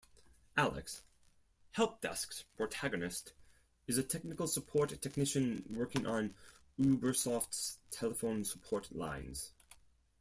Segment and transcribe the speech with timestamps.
[0.57, 1.03] Alex,
[1.73, 3.33] "Help Desk"'s protagonist,
[3.85, 6.33] is a technical-support technician working on
[6.79, 9.51] Ubersoft's telephone support lines.